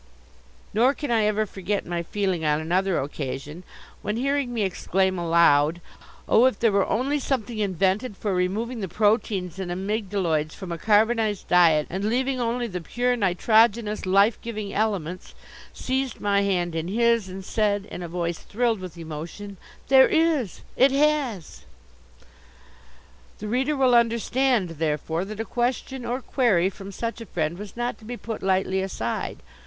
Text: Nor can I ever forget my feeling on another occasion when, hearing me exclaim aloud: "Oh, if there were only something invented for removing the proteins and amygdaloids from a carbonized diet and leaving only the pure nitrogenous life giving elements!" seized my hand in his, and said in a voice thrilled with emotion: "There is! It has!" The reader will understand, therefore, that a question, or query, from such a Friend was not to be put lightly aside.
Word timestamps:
Nor 0.73 0.95
can 0.95 1.11
I 1.11 1.25
ever 1.25 1.45
forget 1.45 1.85
my 1.85 2.01
feeling 2.01 2.43
on 2.43 2.59
another 2.59 2.97
occasion 2.99 3.61
when, 4.01 4.17
hearing 4.17 4.51
me 4.51 4.63
exclaim 4.63 5.19
aloud: 5.19 5.79
"Oh, 6.27 6.45
if 6.45 6.57
there 6.59 6.71
were 6.71 6.87
only 6.87 7.19
something 7.19 7.59
invented 7.59 8.17
for 8.17 8.33
removing 8.33 8.79
the 8.79 8.87
proteins 8.87 9.59
and 9.59 9.71
amygdaloids 9.71 10.55
from 10.55 10.71
a 10.71 10.79
carbonized 10.79 11.47
diet 11.49 11.85
and 11.87 12.03
leaving 12.05 12.41
only 12.41 12.65
the 12.65 12.81
pure 12.81 13.15
nitrogenous 13.15 14.07
life 14.07 14.41
giving 14.41 14.73
elements!" 14.73 15.35
seized 15.71 16.19
my 16.19 16.41
hand 16.41 16.73
in 16.73 16.87
his, 16.87 17.29
and 17.29 17.45
said 17.45 17.85
in 17.91 18.01
a 18.01 18.07
voice 18.07 18.39
thrilled 18.39 18.79
with 18.79 18.97
emotion: 18.97 19.57
"There 19.87 20.07
is! 20.07 20.61
It 20.75 20.89
has!" 20.91 21.61
The 23.37 23.47
reader 23.47 23.77
will 23.77 23.93
understand, 23.93 24.69
therefore, 24.79 25.25
that 25.25 25.39
a 25.39 25.45
question, 25.45 26.05
or 26.07 26.23
query, 26.23 26.71
from 26.71 26.91
such 26.91 27.21
a 27.21 27.27
Friend 27.27 27.55
was 27.55 27.77
not 27.77 27.99
to 27.99 28.03
be 28.05 28.17
put 28.17 28.41
lightly 28.41 28.81
aside. 28.81 29.43